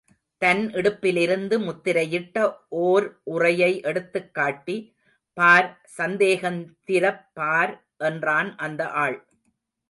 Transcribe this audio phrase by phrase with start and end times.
[0.37, 2.55] தன் இடுப்பிலிருந்து, முத்திரையிட்ட
[2.69, 4.93] ஓர் உறையை எடுத்துக்காட்டி,
[5.33, 7.73] பார், சந்தேகந்திரப் பார்
[7.97, 9.17] என்றான் அந்த ஆள்.